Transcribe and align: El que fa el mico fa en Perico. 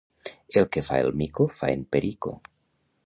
El 0.61 0.65
que 0.75 0.83
fa 0.87 0.97
el 1.05 1.13
mico 1.21 1.47
fa 1.59 1.69
en 1.75 1.85
Perico. 1.97 2.33